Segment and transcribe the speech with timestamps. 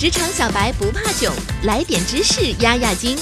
[0.00, 1.30] 职场小白不怕囧，
[1.64, 3.18] 来点知识压压惊。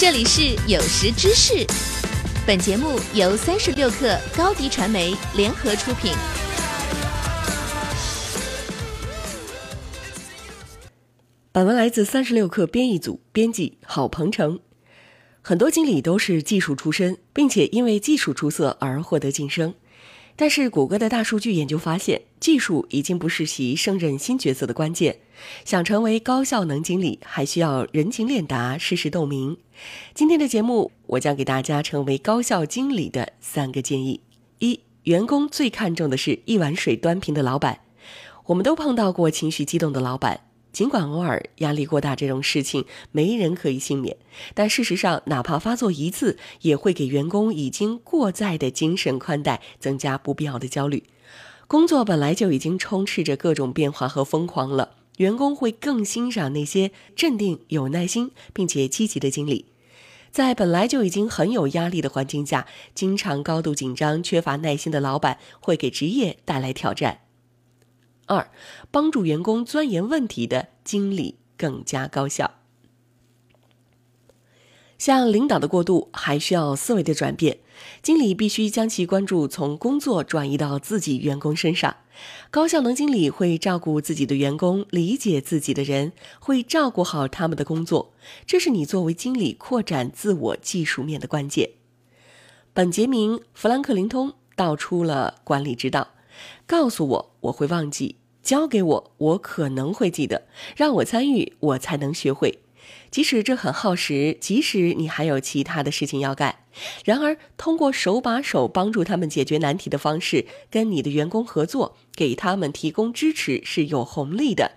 [0.00, 1.64] 这里是有识知识，
[2.44, 6.12] 本节目由三十六克高低传媒联合出品。
[11.52, 14.58] 本文来自三十六克编译组，编辑郝鹏程。
[15.40, 19.72] 很多经理都是技术出身，并且因为技术出色而获得晋升。
[20.40, 25.18] 但是，谷歌的大数据研究发现，技术已经不是其胜任新角色的关键。
[25.64, 29.56] 想成为高效能经理，还需要人情练达、事事洞明。
[30.14, 34.20] 今天的节目，我将给大家成为高效经理的三个建议：
[34.60, 37.80] 一、员工最看重的是一碗水端平的老板。
[38.46, 40.42] 我们都碰到过情绪激动的老板。
[40.72, 44.16] 尽管偶尔压力过大这种事情没人可以幸免，
[44.54, 51.04] 但事实上，哪怕发作一次，也会给员工已经过载的精神宽带增加不必要的焦虑。
[51.66, 59.66] 工作本来就已经充斥着各种变化和疯狂了，员工会更欣赏那些镇定、有耐心并且积极的经理。
[60.30, 67.20] 在本来就已经很有压力的环境下，经常高度紧张、缺乏耐心的老板，会给职业带来挑战。
[68.28, 68.50] 二，
[68.90, 72.54] 帮助员工钻研问题的经理更加高效。
[74.98, 77.58] 像领导的过渡，还需要思维的转变。
[78.02, 81.96] 经理必须将其关注从工作转移到自己员工身上。
[82.50, 88.12] 高效能经理会照顾自己的员工，理解自己的人，会照顾好他们的工作。
[88.44, 91.70] 这是你作为经理扩展自我技术面的关键。
[92.72, 96.08] 本杰明·富兰克林通道出了管理之道。
[96.66, 100.42] 告诉我，我会忘记；交给我，我可能会记得；
[100.76, 102.60] 让我参与，我才能学会。
[103.10, 106.60] 即使这很耗时，即使你还有其他的事情要干，
[107.04, 114.72] 然而通过手把手帮助他们解决难题的方式，跟你的员工合作，给他们提供支持是有红利的。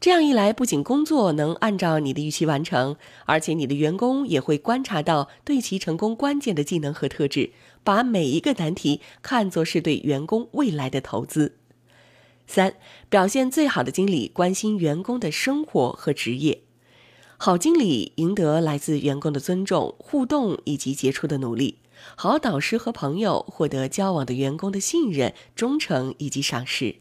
[0.00, 2.94] 这样一来，不仅工作能按照你的预期完成，
[3.26, 7.50] 而且你的员工也会观察到对其成功关键的技能和特质，
[7.82, 11.56] 把每一个难题看作是对员工未来的投资。
[12.46, 12.74] 三、
[13.08, 16.62] 表现最好的经理关心员工的生活和职业。
[17.36, 21.74] 好经理赢得来自员工的尊重、互动以及杰出的努力；
[22.16, 26.96] 好导师和朋友获得交往的员工的信任、忠诚以及赏识。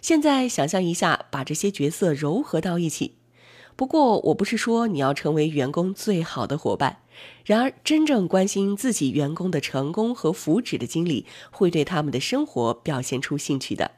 [0.00, 3.16] 现在想象一下，把这些角色糅合到一起。
[3.74, 6.98] 不过，我不是说你要成为员工最好的伙伴。
[7.44, 13.92] 然而，真正关心自己员工的成功和福祉的经理，会对他们的生活表现出兴趣的。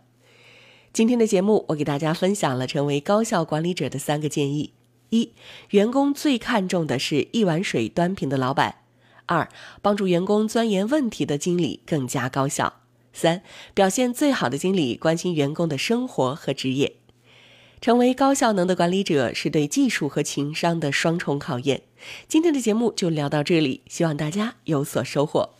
[0.93, 4.73] 今天的节目，我给大家分享了成为高效管理者的三个建议：
[5.11, 5.33] 一、
[5.71, 8.77] 员工最看重的是一碗水端平的老板；
[9.27, 9.49] 二、
[9.83, 12.84] 帮助员工钻研问题的经理更加高效。
[13.15, 13.43] 三，
[13.73, 16.97] 表现最好的经理关心员工的生活和职业，
[17.81, 21.83] 成为高效能的管理者是对技术和情商的双重考验。
[22.29, 25.55] 今天的节目就聊到这里，希望大家有所收获。